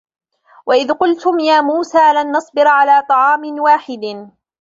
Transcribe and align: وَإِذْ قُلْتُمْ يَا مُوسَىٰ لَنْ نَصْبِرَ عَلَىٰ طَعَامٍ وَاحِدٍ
وَإِذْ 0.65 0.93
قُلْتُمْ 0.93 1.39
يَا 1.39 1.61
مُوسَىٰ 1.61 2.13
لَنْ 2.15 2.31
نَصْبِرَ 2.31 2.67
عَلَىٰ 2.67 3.05
طَعَامٍ 3.09 3.59
وَاحِدٍ 3.59 4.31